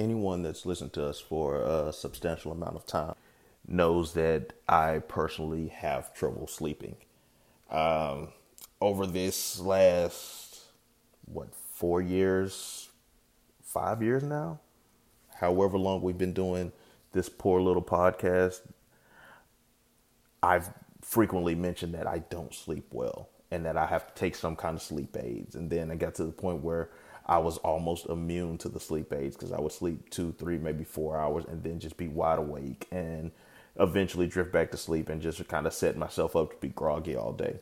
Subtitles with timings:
[0.00, 3.14] anyone that's listened to us for a substantial amount of time
[3.66, 6.96] knows that I personally have trouble sleeping.
[7.70, 8.28] Um,
[8.80, 10.60] over this last,
[11.26, 12.88] what, four years,
[13.62, 14.60] five years now?
[15.36, 16.72] However long we've been doing
[17.12, 18.60] this poor little podcast,
[20.42, 20.70] I've
[21.02, 24.76] frequently mentioned that I don't sleep well and that I have to take some kind
[24.76, 25.54] of sleep aids.
[25.54, 26.90] And then I got to the point where
[27.30, 30.82] I was almost immune to the sleep aids because I would sleep two, three, maybe
[30.82, 33.30] four hours and then just be wide awake and
[33.78, 37.14] eventually drift back to sleep and just kind of set myself up to be groggy
[37.14, 37.60] all day.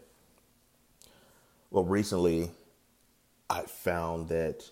[1.70, 2.50] Well, recently
[3.50, 4.70] I found that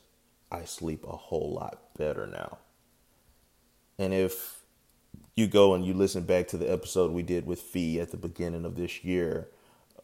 [0.50, 2.56] I sleep a whole lot better now.
[3.98, 4.60] And if
[5.34, 8.16] you go and you listen back to the episode we did with Fee at the
[8.16, 9.48] beginning of this year,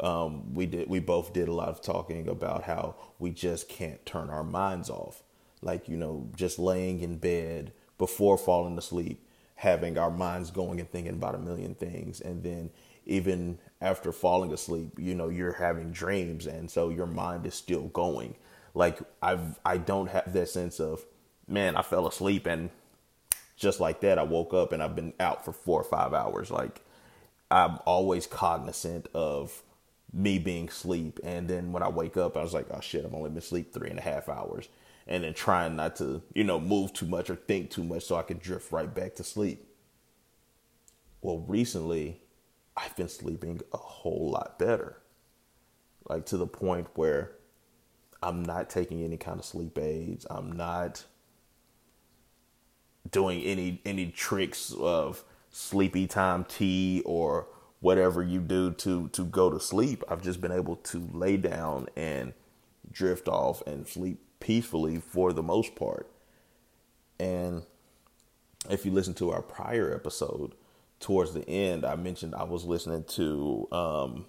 [0.00, 4.04] um, we did we both did a lot of talking about how we just can't
[4.04, 5.22] turn our minds off.
[5.60, 9.24] Like, you know, just laying in bed before falling asleep,
[9.56, 12.20] having our minds going and thinking about a million things.
[12.20, 12.70] And then
[13.06, 17.88] even after falling asleep, you know, you're having dreams and so your mind is still
[17.88, 18.34] going.
[18.74, 21.04] Like I've I don't have that sense of,
[21.46, 22.70] man, I fell asleep and
[23.56, 26.50] just like that I woke up and I've been out for four or five hours.
[26.50, 26.80] Like
[27.50, 29.62] I'm always cognizant of
[30.12, 31.18] me being sleep.
[31.24, 33.72] And then when I wake up, I was like, oh shit, I've only been asleep
[33.72, 34.68] three and a half hours.
[35.06, 38.16] And then trying not to, you know, move too much or think too much so
[38.16, 39.66] I could drift right back to sleep.
[41.22, 42.20] Well, recently,
[42.76, 44.98] I've been sleeping a whole lot better.
[46.08, 47.32] Like to the point where
[48.22, 50.26] I'm not taking any kind of sleep aids.
[50.30, 51.04] I'm not
[53.10, 57.46] doing any any tricks of sleepy time tea or
[57.82, 60.02] whatever you do to to go to sleep.
[60.08, 62.32] I've just been able to lay down and
[62.90, 66.08] drift off and sleep peacefully for the most part.
[67.20, 67.64] And
[68.70, 70.54] if you listen to our prior episode,
[71.00, 74.26] towards the end, I mentioned I was listening to um,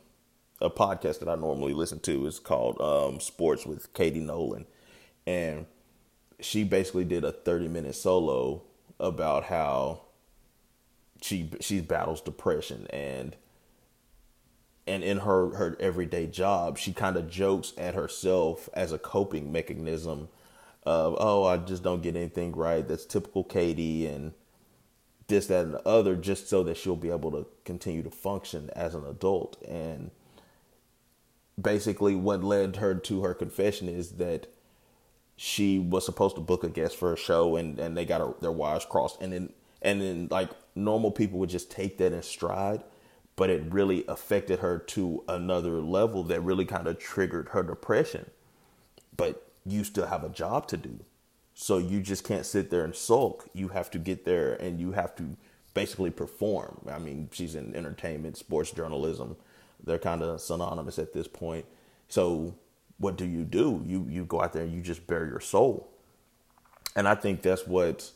[0.59, 2.25] a podcast that I normally listen to.
[2.25, 4.65] It's called um, Sports with Katie Nolan,
[5.27, 5.67] and
[6.39, 8.63] she basically did a thirty minute solo
[8.99, 10.01] about how
[11.21, 13.35] she she battles depression and
[14.85, 19.51] and in her her everyday job she kind of jokes at herself as a coping
[19.51, 20.27] mechanism
[20.85, 22.87] of oh i just don't get anything right.
[22.87, 24.33] That's typical katie and
[25.27, 28.69] this that and the other just so that she'll be able to continue to function
[28.75, 29.61] as an adult.
[29.67, 30.11] And
[31.59, 34.47] basically what led her to her confession is that
[35.35, 38.33] she was supposed to book a guest for a show and, and they got her,
[38.41, 39.21] their wires crossed.
[39.21, 42.83] And then and then like normal people would just take that in stride
[43.35, 48.29] but it really affected her to another level that really kind of triggered her depression.
[49.15, 50.99] But you still have a job to do.
[51.55, 53.47] So you just can't sit there and sulk.
[53.53, 55.37] You have to get there and you have to
[55.73, 56.81] basically perform.
[56.89, 59.35] I mean, she's in entertainment, sports journalism.
[59.83, 61.65] They're kind of synonymous at this point.
[62.07, 62.55] So
[62.97, 63.83] what do you do?
[63.85, 65.89] You you go out there and you just bare your soul.
[66.95, 68.11] And I think that's what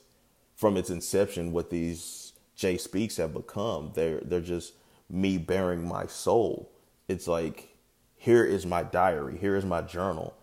[0.55, 3.91] from its inception what these Jay Speaks have become.
[3.93, 4.73] They're they're just
[5.09, 6.71] me bearing my soul.
[7.07, 7.75] It's like,
[8.15, 10.35] here is my diary, here is my journal.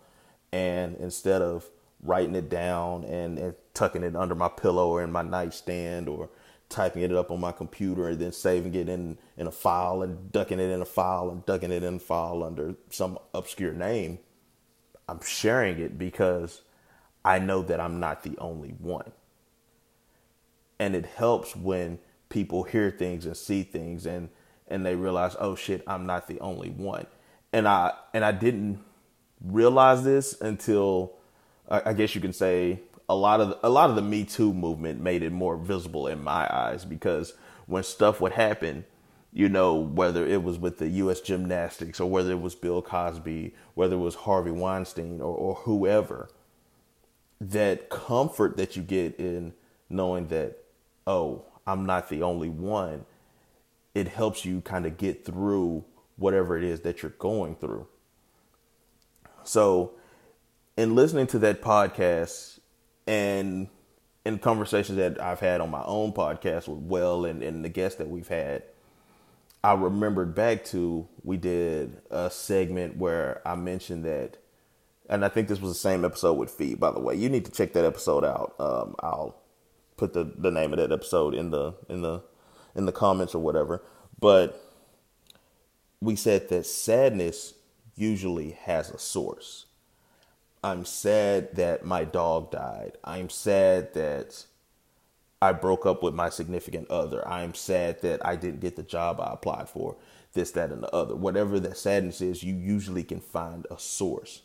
[0.51, 1.65] And instead of
[2.01, 6.29] writing it down and, and tucking it under my pillow or in my nightstand or
[6.69, 10.31] typing it up on my computer and then saving it in, in a file and
[10.31, 14.19] ducking it in a file and ducking it in a file under some obscure name,
[15.07, 16.61] I'm sharing it because
[17.23, 19.11] I know that I'm not the only one.
[20.79, 21.99] And it helps when
[22.29, 24.29] people hear things and see things and
[24.67, 27.05] and they realize, oh shit, I'm not the only one.
[27.53, 28.79] And I and I didn't
[29.41, 31.13] realize this until
[31.69, 35.01] I guess you can say a lot of a lot of the Me Too movement
[35.01, 37.33] made it more visible in my eyes because
[37.65, 38.85] when stuff would happen,
[39.33, 41.21] you know, whether it was with the U.S.
[41.21, 46.29] Gymnastics or whether it was Bill Cosby, whether it was Harvey Weinstein or, or whoever,
[47.41, 49.53] that comfort that you get in
[49.89, 50.57] knowing that,
[51.07, 53.05] oh, I'm not the only one
[53.95, 55.85] it helps you kind of get through
[56.17, 57.87] whatever it is that you're going through.
[59.43, 59.93] So,
[60.77, 62.59] in listening to that podcast
[63.07, 63.69] and
[64.25, 67.97] in conversations that I've had on my own podcast with Well and, and the guests
[67.99, 68.63] that we've had,
[69.63, 74.37] I remembered back to we did a segment where I mentioned that,
[75.09, 77.15] and I think this was the same episode with Fee, by the way.
[77.15, 78.55] You need to check that episode out.
[78.59, 79.37] Um, I'll
[79.95, 82.23] put the, the name of that episode in the in the
[82.75, 83.81] in the comments or whatever.
[84.19, 84.61] But
[86.01, 87.53] we said that sadness
[87.95, 89.65] usually has a source.
[90.63, 92.97] I'm sad that my dog died.
[93.03, 94.45] I'm sad that
[95.41, 97.25] I broke up with my significant other.
[97.27, 99.95] I am sad that I didn't get the job I applied for.
[100.33, 101.15] This, that, and the other.
[101.15, 104.41] Whatever that sadness is, you usually can find a source.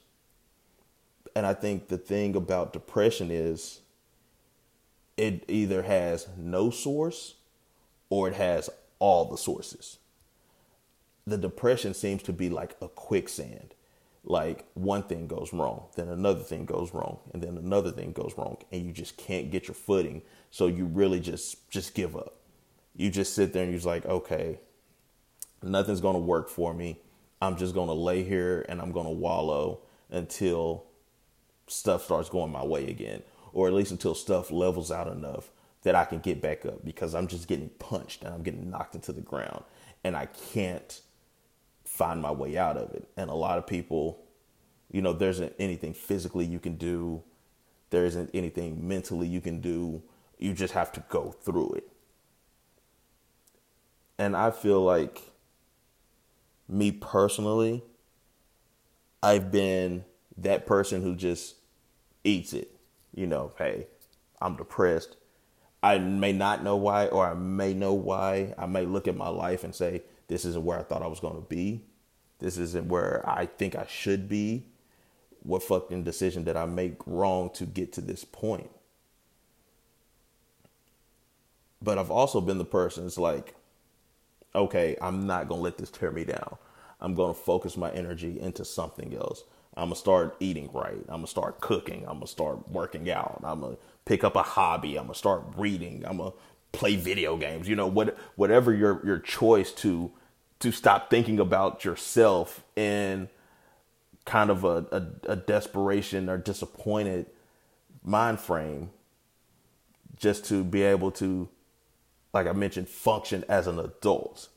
[1.35, 3.81] And I think the thing about depression is
[5.17, 7.35] it either has no source
[8.11, 8.69] or it has
[8.99, 9.99] all the sources.
[11.27, 13.75] The depression seems to be like a quicksand.
[14.23, 18.35] Like one thing goes wrong, then another thing goes wrong, and then another thing goes
[18.37, 20.21] wrong, and you just can't get your footing.
[20.51, 22.37] So you really just just give up.
[22.95, 24.59] You just sit there and you're like, okay,
[25.63, 26.99] nothing's gonna work for me.
[27.41, 29.81] I'm just gonna lay here and I'm gonna wallow
[30.11, 30.85] until
[31.67, 33.23] stuff starts going my way again,
[33.55, 35.51] or at least until stuff levels out enough
[35.83, 38.95] that I can get back up because I'm just getting punched and I'm getting knocked
[38.95, 39.65] into the ground
[40.05, 41.01] and I can't
[41.85, 43.09] find my way out of it.
[43.17, 44.23] And a lot of people,
[44.91, 47.23] you know, there isn't anything physically you can do,
[47.91, 50.03] there isn't anything mentally you can do.
[50.39, 51.89] You just have to go through it.
[54.19, 55.23] And I feel like
[56.69, 57.83] me personally,
[59.23, 60.05] I've been
[60.39, 61.57] that person who just
[62.25, 62.71] eats it.
[63.15, 63.87] You know, hey,
[64.41, 65.17] I'm depressed.
[65.83, 68.55] I may not know why, or I may know why.
[68.59, 71.21] I may look at my life and say, this isn't where I thought I was
[71.21, 71.83] going to be.
[72.39, 74.65] This isn't where I think I should be.
[75.43, 78.71] What fucking decision did I make wrong to get to this point?
[81.83, 83.55] But I've also been the person that's like,
[84.55, 86.59] okay, I'm not going to let this tear me down.
[87.01, 89.45] I'm going to focus my energy into something else.
[89.77, 90.99] I'm gonna start eating right.
[91.09, 92.05] I'm gonna start cooking.
[92.07, 93.41] I'm gonna start working out.
[93.45, 94.97] I'm gonna pick up a hobby.
[94.97, 96.05] I'm gonna start reading.
[96.07, 96.33] I'm gonna
[96.73, 97.69] play video games.
[97.69, 100.11] You know, what whatever your your choice to
[100.61, 103.29] to stop thinking about yourself in
[104.27, 107.27] kind of a, a, a desperation or disappointed
[108.05, 108.91] mind frame
[110.17, 111.49] just to be able to
[112.33, 114.49] like I mentioned function as an adult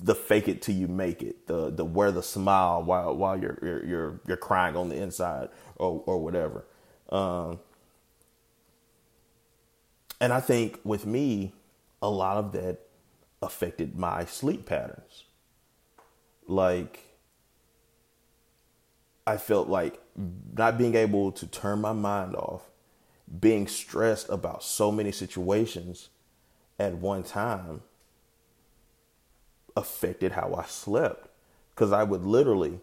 [0.00, 3.58] the fake it till you make it, the the wear the smile while while you're
[3.62, 6.64] you're you're, crying on the inside or or whatever.
[7.10, 7.60] Um,
[10.20, 11.52] and I think with me,
[12.00, 12.78] a lot of that
[13.42, 15.24] affected my sleep patterns.
[16.46, 17.04] Like
[19.26, 20.00] I felt like
[20.56, 22.62] not being able to turn my mind off,
[23.40, 26.10] being stressed about so many situations
[26.78, 27.82] at one time
[29.76, 31.28] affected how I slept
[31.74, 32.80] because I would literally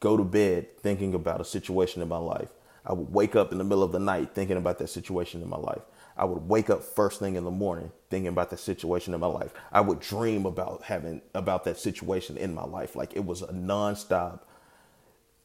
[0.00, 2.48] go to bed thinking about a situation in my life.
[2.84, 5.48] I would wake up in the middle of the night thinking about that situation in
[5.48, 5.80] my life.
[6.16, 9.26] I would wake up first thing in the morning thinking about that situation in my
[9.26, 9.52] life.
[9.72, 12.94] I would dream about having about that situation in my life.
[12.94, 14.40] Like it was a nonstop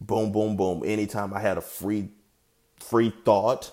[0.01, 0.83] boom, boom, boom.
[0.85, 2.09] Anytime I had a free
[2.79, 3.71] free thought,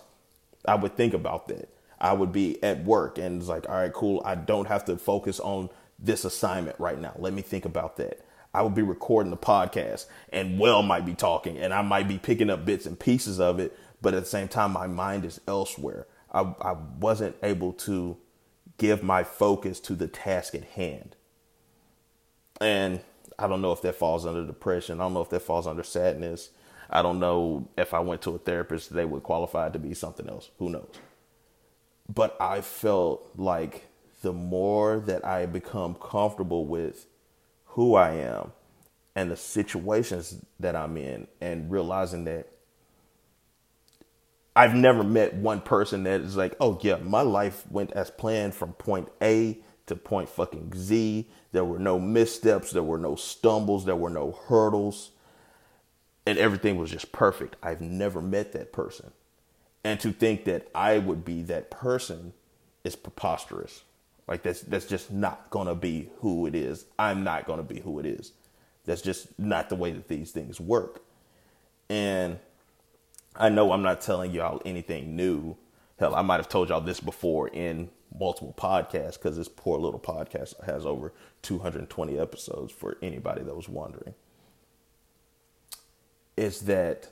[0.67, 1.69] I would think about that.
[2.01, 4.23] I would be at work and it's like, all right, cool.
[4.25, 7.13] I don't have to focus on this assignment right now.
[7.17, 8.21] Let me think about that.
[8.53, 12.19] I would be recording the podcast and Well might be talking and I might be
[12.19, 15.41] picking up bits and pieces of it, but at the same time, my mind is
[15.47, 16.07] elsewhere.
[16.37, 18.19] I, I wasn't able to
[18.79, 21.17] give my focus to the task at hand.
[22.61, 23.01] And
[23.39, 25.01] I don't know if that falls under depression.
[25.01, 26.51] I don't know if that falls under sadness.
[26.91, 30.29] I don't know if I went to a therapist, they would qualify to be something
[30.29, 30.51] else.
[30.59, 30.93] Who knows?
[32.13, 33.87] But I felt like
[34.23, 37.07] the more that I become comfortable with
[37.65, 38.53] who I am
[39.17, 42.47] and the situations that I'm in, and realizing that
[44.57, 48.55] I've never met one person that is like, oh, yeah, my life went as planned
[48.55, 51.29] from point A to point fucking Z.
[51.53, 55.13] There were no missteps, there were no stumbles, there were no hurdles,
[56.27, 57.57] and everything was just perfect.
[57.63, 59.13] I've never met that person.
[59.85, 62.33] And to think that I would be that person
[62.85, 63.83] is preposterous.
[64.27, 66.87] Like that's that's just not gonna be who it is.
[66.99, 68.33] I'm not gonna be who it is.
[68.87, 71.03] That's just not the way that these things work.
[71.89, 72.39] And
[73.39, 75.57] I know I'm not telling y'all anything new.
[75.99, 80.01] Hell, I might have told y'all this before in multiple podcasts because this poor little
[80.01, 81.13] podcast has over
[81.43, 84.15] 220 episodes for anybody that was wondering.
[86.37, 87.11] Is that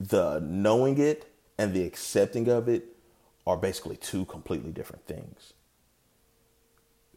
[0.00, 2.84] the knowing it and the accepting of it
[3.46, 5.52] are basically two completely different things.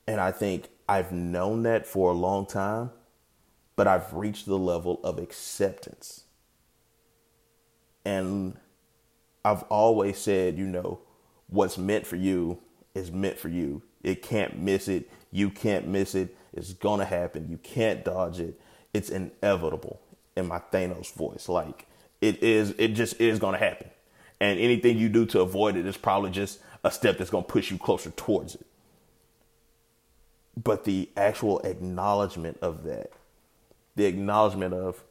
[0.08, 2.92] And I think I've known that for a long time,
[3.76, 6.25] but I've reached the level of acceptance.
[8.06, 8.58] And
[9.44, 11.00] I've always said, you know,
[11.48, 12.60] what's meant for you
[12.94, 13.82] is meant for you.
[14.04, 15.10] It can't miss it.
[15.32, 16.36] You can't miss it.
[16.54, 17.50] It's going to happen.
[17.50, 18.60] You can't dodge it.
[18.94, 20.00] It's inevitable
[20.36, 21.50] in my Thanos voice.
[21.50, 21.88] Like
[22.22, 23.90] it is, it just is going to happen.
[24.40, 27.52] And anything you do to avoid it is probably just a step that's going to
[27.52, 28.66] push you closer towards it.
[30.62, 33.12] But the actual acknowledgement of that,
[33.96, 35.04] the acknowledgement of,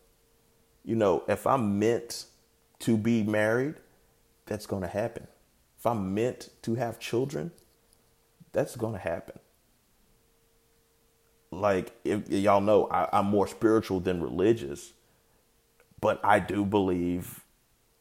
[0.84, 2.26] you know, if I'm meant
[2.81, 3.75] to be married,
[4.47, 5.26] that's going to happen.
[5.78, 7.52] If I'm meant to have children,
[8.52, 9.38] that's going to happen.
[11.50, 14.93] Like, if y'all know, I, I'm more spiritual than religious,
[16.00, 17.45] but I do believe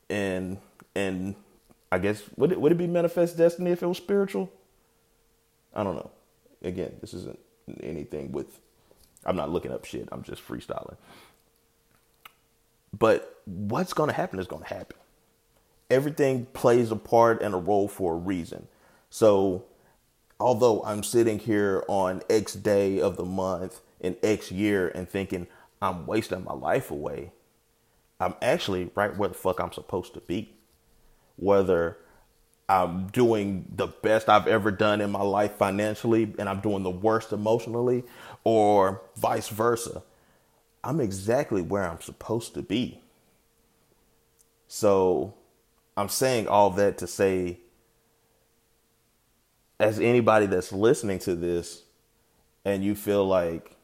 [0.09, 0.59] in
[0.95, 1.35] in
[1.91, 4.51] I guess would it would it be manifest destiny if it was spiritual?
[5.73, 6.11] I don't know.
[6.63, 7.39] Again, this isn't
[7.81, 8.59] anything with
[9.25, 10.09] I'm not looking up shit.
[10.11, 10.97] I'm just freestyling.
[12.97, 14.97] But what's going to happen is going to happen.
[15.89, 18.67] Everything plays a part and a role for a reason.
[19.09, 19.65] So,
[20.39, 25.47] although I'm sitting here on X day of the month in X year and thinking
[25.81, 27.31] I'm wasting my life away,
[28.19, 30.55] I'm actually right where the fuck I'm supposed to be.
[31.35, 31.97] Whether
[32.69, 36.89] I'm doing the best I've ever done in my life financially and I'm doing the
[36.89, 38.03] worst emotionally,
[38.43, 40.01] or vice versa.
[40.83, 43.02] I'm exactly where I'm supposed to be.
[44.75, 45.35] So
[45.95, 47.59] I'm saying all that to say,
[49.79, 51.83] as anybody that's listening to this
[52.65, 53.75] and you feel like,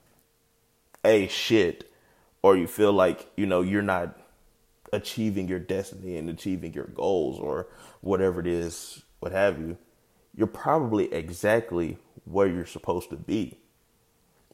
[1.04, 1.92] hey, shit,
[2.42, 4.18] or you feel like, you know, you're not
[4.92, 7.68] achieving your destiny and achieving your goals or
[8.02, 9.78] whatever it is, what have you,
[10.36, 13.60] you're probably exactly where you're supposed to be.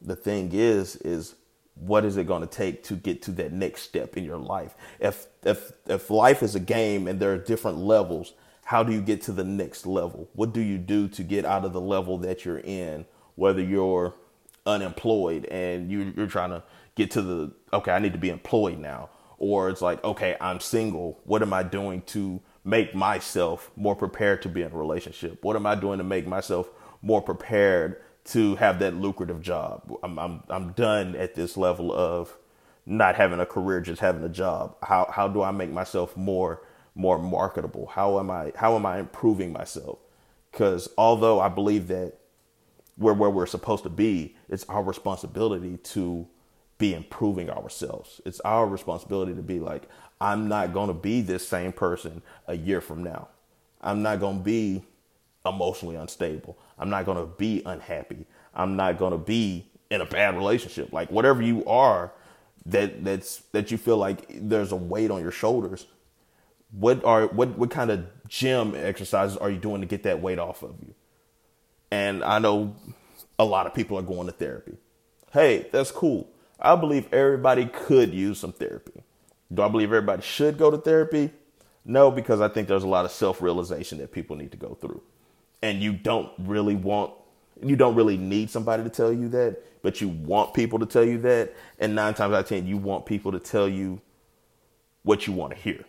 [0.02, 1.34] The thing is, is
[1.76, 4.74] what is it going to take to get to that next step in your life?
[4.98, 8.32] If if if life is a game and there are different levels,
[8.64, 10.28] how do you get to the next level?
[10.34, 13.04] What do you do to get out of the level that you're in?
[13.34, 14.14] Whether you're
[14.64, 16.62] unemployed and you, you're trying to
[16.94, 20.60] get to the okay, I need to be employed now, or it's like, okay, I'm
[20.60, 21.20] single.
[21.24, 25.44] What am I doing to make myself more prepared to be in a relationship?
[25.44, 26.70] What am I doing to make myself
[27.02, 29.92] more prepared to have that lucrative job?
[30.02, 32.36] I'm I'm I'm done at this level of
[32.84, 34.76] not having a career, just having a job.
[34.82, 36.62] How how do I make myself more
[36.94, 37.86] more marketable?
[37.86, 39.98] How am I how am I improving myself?
[40.50, 42.14] Because although I believe that
[42.98, 46.26] we're where we're supposed to be, it's our responsibility to
[46.78, 48.20] be improving ourselves.
[48.24, 49.88] It's our responsibility to be like,
[50.20, 53.28] I'm not going to be this same person a year from now.
[53.80, 54.82] I'm not going to be
[55.46, 56.58] emotionally unstable.
[56.78, 58.26] I'm not going to be unhappy.
[58.54, 60.92] I'm not going to be in a bad relationship.
[60.92, 62.12] Like whatever you are
[62.66, 65.86] that that's that you feel like there's a weight on your shoulders.
[66.72, 70.38] What are what what kind of gym exercises are you doing to get that weight
[70.38, 70.94] off of you?
[71.90, 72.74] And I know
[73.38, 74.76] a lot of people are going to therapy.
[75.32, 76.28] Hey, that's cool.
[76.58, 79.02] I believe everybody could use some therapy.
[79.52, 81.30] Do I believe everybody should go to therapy?
[81.84, 84.74] No, because I think there's a lot of self realization that people need to go
[84.74, 85.02] through.
[85.62, 87.12] And you don't really want,
[87.62, 91.04] you don't really need somebody to tell you that, but you want people to tell
[91.04, 91.54] you that.
[91.78, 94.00] And nine times out of 10, you want people to tell you
[95.02, 95.84] what you want to hear.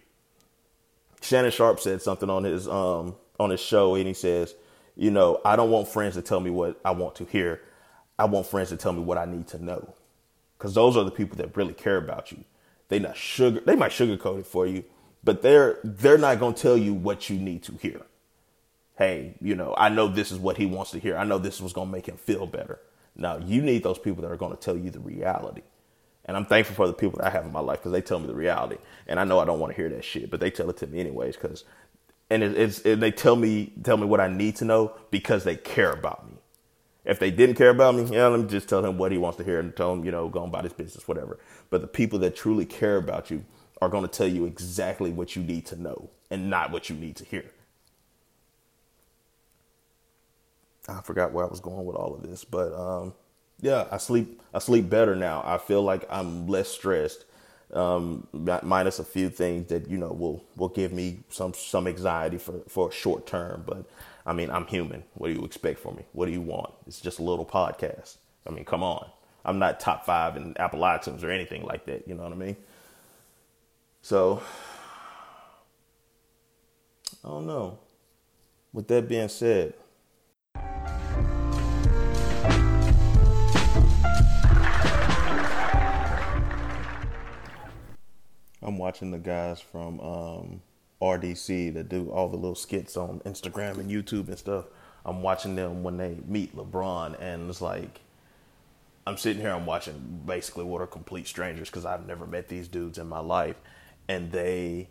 [1.21, 4.55] Shannon Sharpe said something on his, um, on his show, and he says,
[4.95, 7.61] You know, I don't want friends to tell me what I want to hear.
[8.19, 9.93] I want friends to tell me what I need to know
[10.57, 12.43] because those are the people that really care about you.
[12.89, 13.61] They not sugar.
[13.65, 14.83] They might sugarcoat it for you,
[15.23, 18.01] but they're they're not going to tell you what you need to hear.
[18.97, 21.17] Hey, you know, I know this is what he wants to hear.
[21.17, 22.79] I know this was going to make him feel better.
[23.15, 25.61] Now you need those people that are going to tell you the reality.
[26.25, 28.19] And I'm thankful for the people that I have in my life because they tell
[28.19, 28.77] me the reality.
[29.07, 30.87] And I know I don't want to hear that shit, but they tell it to
[30.87, 31.37] me anyways.
[31.37, 31.63] Because,
[32.29, 35.45] and it, it's and they tell me tell me what I need to know because
[35.45, 36.37] they care about me.
[37.05, 39.37] If they didn't care about me, yeah, let me just tell him what he wants
[39.37, 41.39] to hear and tell him, you know, go on about his business, whatever.
[41.69, 43.45] But the people that truly care about you
[43.81, 46.97] are going to tell you exactly what you need to know and not what you
[46.97, 47.45] need to hear.
[50.87, 53.13] I forgot where I was going with all of this, but um,
[53.61, 54.41] yeah, I sleep.
[54.53, 55.43] I sleep better now.
[55.45, 57.25] I feel like I'm less stressed,
[57.73, 58.27] um,
[58.63, 62.61] minus a few things that you know will will give me some some anxiety for
[62.67, 63.63] for a short term.
[63.65, 63.85] But
[64.25, 65.03] I mean, I'm human.
[65.15, 66.03] What do you expect from me?
[66.13, 66.73] What do you want?
[66.85, 68.17] It's just a little podcast.
[68.45, 69.09] I mean, come on.
[69.43, 72.07] I'm not top five in Apple iTunes or anything like that.
[72.07, 72.57] You know what I mean?
[74.01, 74.41] So,
[77.23, 77.79] I don't know.
[78.73, 79.73] With that being said,
[88.67, 90.61] I'm watching the guys from um,
[91.01, 94.65] RDC that do all the little skits on Instagram and YouTube and stuff.
[95.05, 98.01] I'm watching them when they meet LeBron, and it's like
[99.07, 99.51] I'm sitting here.
[99.51, 103.19] I'm watching basically what are complete strangers because I've never met these dudes in my
[103.19, 103.55] life,
[104.09, 104.89] and they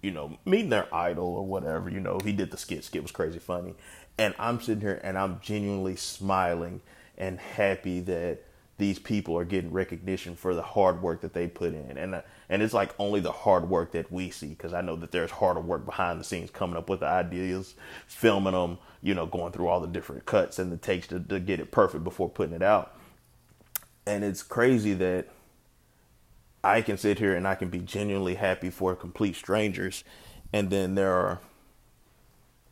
[0.00, 1.90] you know, meeting their idol or whatever.
[1.90, 2.84] You know, he did the skit.
[2.84, 3.74] Skit was crazy funny,
[4.16, 6.80] and I'm sitting here and I'm genuinely smiling
[7.18, 8.42] and happy that
[8.78, 12.22] these people are getting recognition for the hard work that they put in, and uh,
[12.48, 15.32] and it's like only the hard work that we see because I know that there's
[15.32, 17.74] harder work behind the scenes, coming up with the ideas,
[18.06, 21.40] filming them, you know, going through all the different cuts and the takes to, to
[21.40, 22.96] get it perfect before putting it out,
[24.06, 25.28] and it's crazy that
[26.62, 30.04] I can sit here and I can be genuinely happy for complete strangers.
[30.52, 31.40] And then there are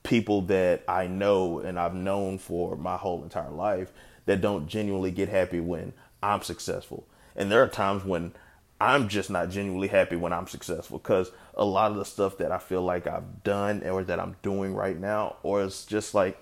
[0.02, 3.92] people that I know and I've known for my whole entire life
[4.26, 5.92] that don't genuinely get happy when
[6.23, 7.06] I'm successful.
[7.35, 8.33] And there are times when
[8.80, 12.52] I'm just not genuinely happy when I'm successful because a lot of the stuff that
[12.52, 16.38] I feel like I've done or that I'm doing right now, or it's just like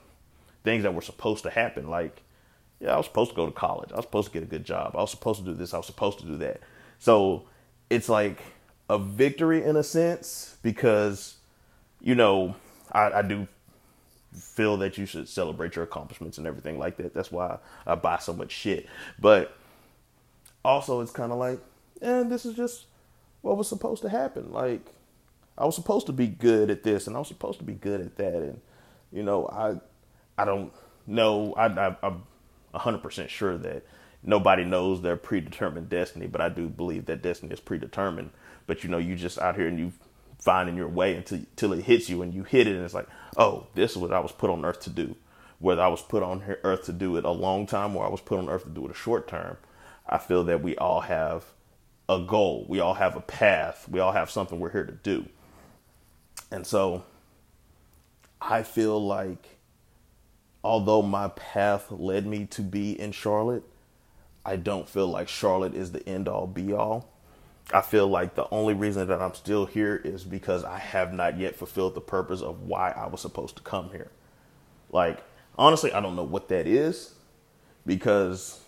[0.64, 1.88] things that were supposed to happen.
[1.88, 2.23] Like,
[2.81, 3.93] yeah, I was supposed to go to college.
[3.93, 4.95] I was supposed to get a good job.
[4.97, 5.73] I was supposed to do this.
[5.73, 6.61] I was supposed to do that.
[6.99, 7.45] So
[7.88, 8.41] it's like
[8.88, 11.37] a victory in a sense because,
[12.00, 12.57] you know,
[12.91, 13.47] I, I do
[14.35, 17.14] feel that you should celebrate your accomplishments and everything like that.
[17.14, 18.87] That's why I buy so much shit.
[19.19, 19.57] But
[20.64, 21.61] also, it's kind of like,
[22.00, 22.87] and this is just
[23.43, 24.53] what was supposed to happen.
[24.53, 24.87] Like,
[25.57, 28.00] I was supposed to be good at this, and I was supposed to be good
[28.00, 28.61] at that, and
[29.12, 29.76] you know, I,
[30.41, 30.73] I don't
[31.07, 31.55] know.
[31.55, 32.25] I, I I'm
[32.75, 33.85] hundred percent sure that
[34.23, 38.31] nobody knows their predetermined destiny, but I do believe that destiny is predetermined.
[38.67, 39.93] But you know, you just out here and you
[40.41, 43.09] finding your way until until it hits you, and you hit it, and it's like,
[43.37, 45.17] oh, this is what I was put on earth to do.
[45.59, 48.21] Whether I was put on earth to do it a long time or I was
[48.21, 49.57] put on earth to do it a short term,
[50.07, 51.45] I feel that we all have
[52.09, 52.67] a goal.
[52.69, 53.88] We all have a path.
[53.88, 55.26] We all have something we're here to do.
[56.50, 57.05] And so
[58.41, 59.59] I feel like
[60.62, 63.64] although my path led me to be in Charlotte,
[64.45, 67.13] I don't feel like Charlotte is the end all be all.
[67.73, 71.38] I feel like the only reason that I'm still here is because I have not
[71.38, 74.11] yet fulfilled the purpose of why I was supposed to come here.
[74.90, 75.23] Like,
[75.56, 77.14] honestly, I don't know what that is
[77.87, 78.61] because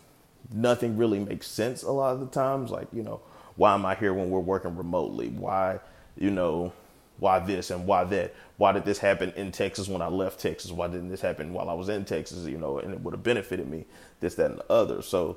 [0.52, 2.70] nothing really makes sense a lot of the times.
[2.70, 3.20] Like, you know,
[3.56, 5.28] why am I here when we're working remotely?
[5.28, 5.78] Why,
[6.16, 6.72] you know,
[7.18, 8.34] why this and why that?
[8.56, 10.72] Why did this happen in Texas when I left Texas?
[10.72, 12.46] Why didn't this happen while I was in Texas?
[12.46, 13.84] You know, and it would have benefited me,
[14.20, 15.02] this, that, and the other.
[15.02, 15.36] So,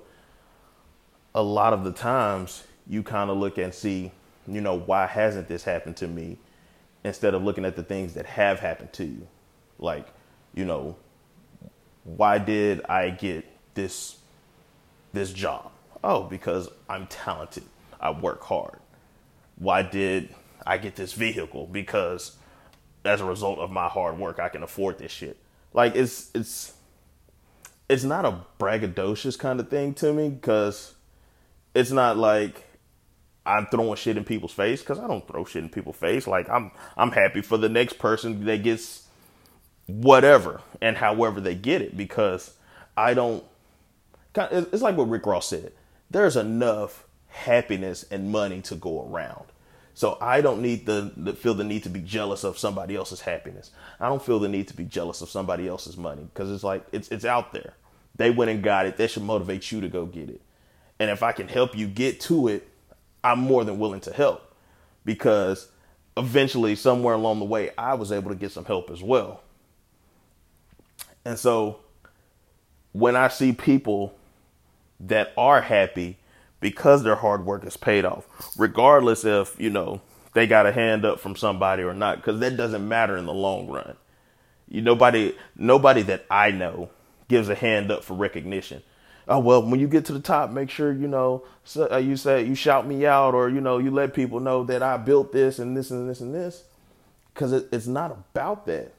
[1.36, 4.12] a lot of the times you kind of look and see,
[4.48, 6.40] you know, why hasn't this happened to me
[7.04, 9.28] instead of looking at the things that have happened to you.
[9.78, 10.08] Like,
[10.54, 10.98] you know,
[12.04, 14.18] why did I get this
[15.14, 15.72] this job?
[16.04, 17.64] Oh, because I'm talented.
[18.00, 18.80] I work hard.
[19.58, 20.34] Why did
[20.66, 21.68] I get this vehicle?
[21.68, 22.38] Because
[23.06, 25.38] as a result of my hard work, I can afford this shit.
[25.74, 26.74] Like it's it's
[27.88, 30.96] it's not a braggadocious kind of thing to me because
[31.74, 32.66] it's not like
[33.50, 36.28] I'm throwing shit in people's face because I don't throw shit in people's face.
[36.28, 39.08] Like I'm I'm happy for the next person that gets
[39.88, 42.54] whatever and however they get it because
[42.96, 43.44] I don't.
[44.36, 45.72] It's like what Rick Ross said.
[46.12, 49.46] There's enough happiness and money to go around.
[49.96, 53.20] So I don't need the, the, feel the need to be jealous of somebody else's
[53.20, 53.72] happiness.
[54.00, 56.86] I don't feel the need to be jealous of somebody else's money because it's like
[56.92, 57.74] it's it's out there.
[58.16, 58.98] They went and got it.
[58.98, 60.42] That should motivate you to go get it.
[61.00, 62.68] And if I can help you get to it,
[63.24, 64.54] I'm more than willing to help
[65.06, 65.70] because
[66.18, 69.42] eventually, somewhere along the way, I was able to get some help as well.
[71.26, 71.80] And so
[72.92, 74.16] when I see people
[75.00, 76.18] that are happy
[76.60, 78.26] because their hard work is paid off,
[78.58, 80.02] regardless if, you know,
[80.34, 83.34] they got a hand up from somebody or not, because that doesn't matter in the
[83.34, 83.96] long run.
[84.68, 86.90] You nobody nobody that I know
[87.28, 88.84] gives a hand up for recognition
[89.30, 91.46] oh well when you get to the top make sure you know
[91.78, 94.84] uh, you say you shout me out or you know you let people know that
[94.84, 96.64] i built this and this and this and this.
[97.34, 98.94] Because it, it's not about that.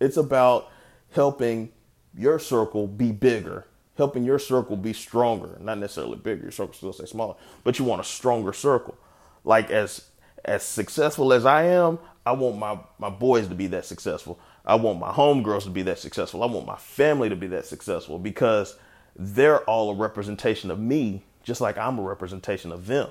[0.00, 0.70] It's about
[1.10, 1.70] helping
[2.16, 3.66] your circle be bigger
[3.98, 5.58] helping your circle be stronger.
[5.60, 8.96] Not necessarily bigger your circle still stay smaller but you want a stronger circle.
[9.44, 10.08] Like as
[10.44, 14.38] as successful as i am i want my my boys to be that successful.
[14.64, 16.42] I want my homegirls to be that successful.
[16.42, 18.76] I want my family to be that successful because
[19.16, 23.10] they're all a representation of me, just like I'm a representation of them.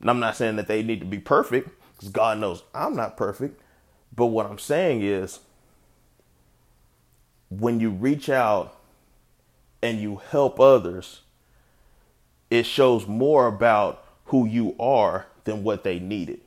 [0.00, 3.16] And I'm not saying that they need to be perfect, because God knows I'm not
[3.16, 3.60] perfect.
[4.14, 5.40] But what I'm saying is,
[7.50, 8.78] when you reach out
[9.82, 11.22] and you help others,
[12.50, 16.40] it shows more about who you are than what they needed.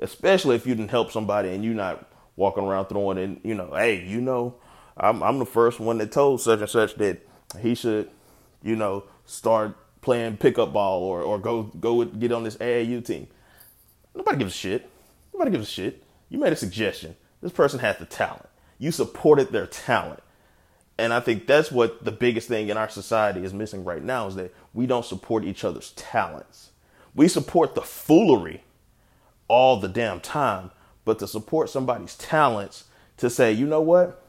[0.00, 3.72] Especially if you didn't help somebody and you're not walking around throwing in, you know,
[3.74, 4.54] hey, you know,
[4.96, 7.26] I'm, I'm the first one that told such and such that
[7.58, 8.10] he should,
[8.62, 13.26] you know, start playing pickup ball or, or go go get on this AAU team.
[14.14, 14.88] Nobody gives a shit.
[15.32, 16.02] Nobody gives a shit.
[16.28, 17.16] You made a suggestion.
[17.42, 18.48] This person has the talent.
[18.78, 20.22] You supported their talent.
[20.98, 24.26] And I think that's what the biggest thing in our society is missing right now
[24.26, 26.70] is that we don't support each other's talents.
[27.14, 28.62] We support the foolery
[29.48, 30.70] all the damn time,
[31.04, 32.84] but to support somebody's talents,
[33.16, 34.22] to say, you know what?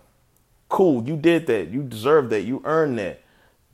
[0.72, 1.68] Cool, you did that.
[1.68, 2.44] You deserve that.
[2.44, 3.22] You earned that.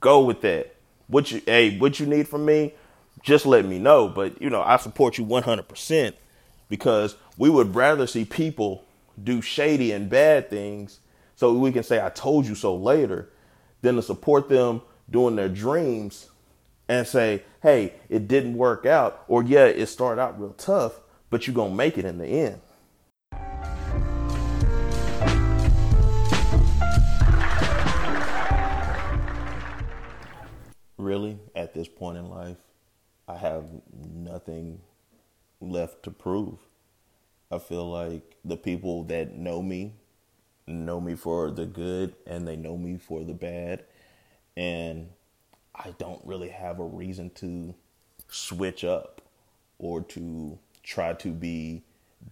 [0.00, 0.74] Go with that.
[1.06, 2.74] What you hey, what you need from me,
[3.22, 4.08] just let me know.
[4.08, 6.14] But you know, I support you 100%
[6.68, 8.84] because we would rather see people
[9.22, 10.98] do shady and bad things
[11.36, 13.28] so we can say I told you so later
[13.80, 16.28] than to support them doing their dreams
[16.88, 20.98] and say, "Hey, it didn't work out," or "Yeah, it started out real tough,
[21.30, 22.60] but you're to make it in the end."
[31.08, 32.58] Really at this point in life,
[33.26, 33.64] I have
[34.14, 34.80] nothing
[35.58, 36.58] left to prove.
[37.50, 39.94] I feel like the people that know me
[40.66, 43.84] know me for the good and they know me for the bad.
[44.54, 45.08] And
[45.74, 47.74] I don't really have a reason to
[48.28, 49.22] switch up
[49.78, 51.84] or to try to be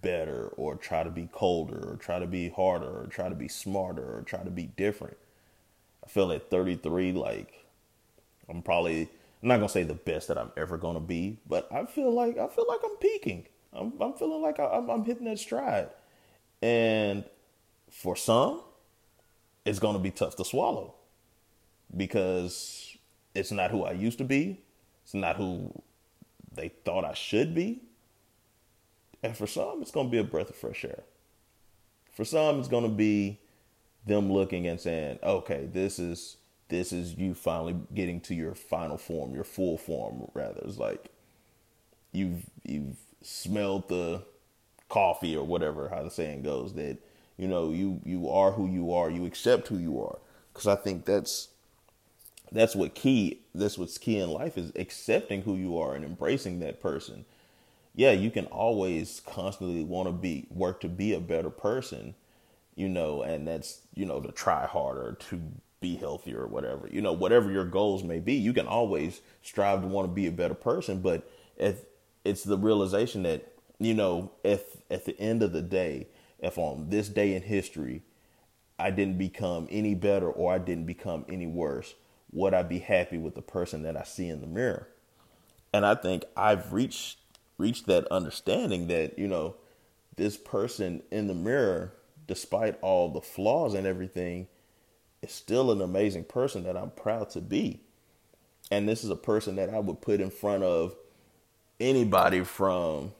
[0.02, 3.48] better or try to be colder or try to be harder or try to be
[3.48, 5.16] smarter or try to be different.
[6.04, 7.65] I feel at 33 like
[8.48, 9.08] I'm probably
[9.42, 12.38] I'm not gonna say the best that I'm ever gonna be, but I feel like
[12.38, 13.46] I feel like I'm peaking.
[13.72, 15.90] I'm I'm feeling like I, am I'm hitting that stride,
[16.62, 17.24] and
[17.90, 18.62] for some,
[19.64, 20.94] it's gonna be tough to swallow
[21.94, 22.96] because
[23.34, 24.62] it's not who I used to be.
[25.04, 25.72] It's not who
[26.52, 27.82] they thought I should be.
[29.22, 31.04] And for some, it's gonna be a breath of fresh air.
[32.12, 33.40] For some, it's gonna be
[34.06, 38.98] them looking and saying, "Okay, this is." This is you finally getting to your final
[38.98, 40.60] form, your full form rather.
[40.64, 41.10] It's like
[42.12, 44.22] you've you've smelled the
[44.88, 46.98] coffee or whatever how the saying goes that
[47.36, 50.18] you know you you are who you are, you accept who you are.
[50.54, 51.48] Cuz I think that's
[52.52, 56.60] that's what key that's what's key in life is accepting who you are and embracing
[56.60, 57.24] that person.
[57.94, 62.14] Yeah, you can always constantly want to be work to be a better person,
[62.74, 65.42] you know, and that's, you know, to try harder, to
[65.80, 66.88] be healthier or whatever.
[66.90, 70.26] You know, whatever your goals may be, you can always strive to want to be
[70.26, 71.00] a better person.
[71.00, 71.84] But if
[72.24, 76.08] it's the realization that, you know, if at the end of the day,
[76.38, 78.02] if on this day in history,
[78.78, 81.94] I didn't become any better or I didn't become any worse,
[82.32, 84.88] would I be happy with the person that I see in the mirror?
[85.72, 87.18] And I think I've reached
[87.58, 89.56] reached that understanding that, you know,
[90.16, 91.94] this person in the mirror,
[92.26, 94.46] despite all the flaws and everything,
[95.22, 97.80] is still an amazing person that I'm proud to be.
[98.70, 100.96] And this is a person that I would put in front of
[101.78, 103.12] anybody from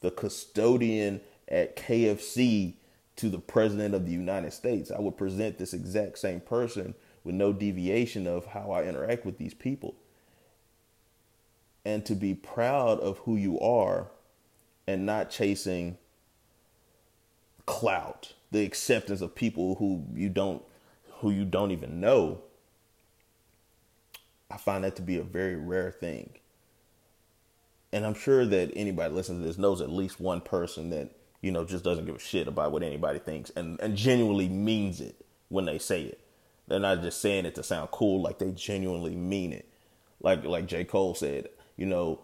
[0.00, 2.74] the custodian at KFC
[3.16, 4.90] to the president of the United States.
[4.90, 9.38] I would present this exact same person with no deviation of how I interact with
[9.38, 9.94] these people.
[11.84, 14.08] And to be proud of who you are
[14.86, 15.98] and not chasing
[17.66, 20.62] clout, the acceptance of people who you don't
[21.22, 22.40] who you don't even know,
[24.50, 26.34] I find that to be a very rare thing.
[27.92, 31.52] And I'm sure that anybody listening to this knows at least one person that, you
[31.52, 35.24] know, just doesn't give a shit about what anybody thinks and, and genuinely means it
[35.48, 36.20] when they say it.
[36.66, 39.68] They're not just saying it to sound cool, like they genuinely mean it.
[40.20, 40.84] Like like J.
[40.84, 42.20] Cole said, you know,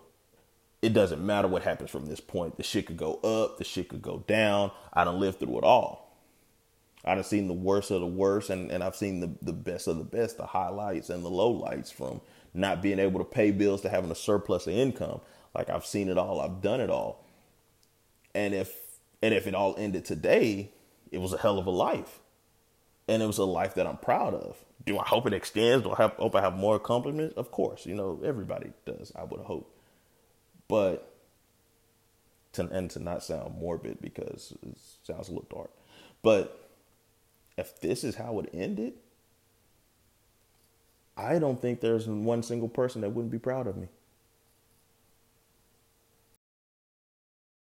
[0.82, 2.56] it doesn't matter what happens from this point.
[2.56, 4.70] The shit could go up, the shit could go down.
[4.92, 6.07] I don't live through it all.
[7.04, 9.98] I've seen the worst of the worst, and, and I've seen the, the best of
[9.98, 12.20] the best, the highlights and the lowlights from
[12.54, 15.20] not being able to pay bills to having a surplus of income.
[15.54, 17.24] Like I've seen it all, I've done it all.
[18.34, 18.74] And if
[19.22, 20.70] and if it all ended today,
[21.10, 22.20] it was a hell of a life.
[23.08, 24.56] And it was a life that I'm proud of.
[24.84, 25.84] Do I hope it extends?
[25.84, 27.34] Do I have, hope I have more accomplishments?
[27.36, 29.74] Of course, you know, everybody does, I would hope.
[30.68, 31.14] But
[32.52, 35.70] to and to not sound morbid because it sounds a little dark.
[36.22, 36.67] But
[37.58, 38.94] if this is how it ended,
[41.16, 43.88] I don't think there's one single person that wouldn't be proud of me.